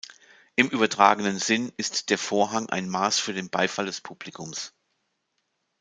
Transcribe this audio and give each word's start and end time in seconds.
Im 0.55 0.67
übertragenen 0.69 1.37
Sinn 1.37 1.71
ist 1.77 2.09
der 2.09 2.17
„Vorhang“ 2.17 2.67
ein 2.71 2.89
Maß 2.89 3.19
für 3.19 3.33
den 3.35 3.51
Beifall 3.51 3.85
des 3.85 4.01
Publikums. 4.01 4.73